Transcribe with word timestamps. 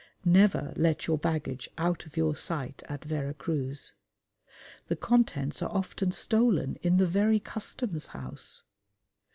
Never 0.25 0.73
let 0.75 1.05
your 1.05 1.19
baggage 1.19 1.69
out 1.77 2.07
of 2.07 2.17
your 2.17 2.35
sight 2.35 2.81
at 2.89 3.05
Vera 3.05 3.35
Cruz. 3.35 3.93
The 4.87 4.95
contents 4.95 5.61
are 5.61 5.69
often 5.69 6.11
stolen 6.11 6.79
in 6.81 6.97
the 6.97 7.05
very 7.05 7.37
Customs 7.39 8.07
House. 8.07 8.63